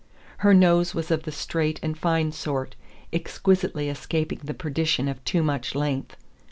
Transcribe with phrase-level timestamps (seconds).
[0.39, 2.73] Her nose was of the straight and fine sort,
[3.13, 6.15] exquisitely escaping the perdition of too much length.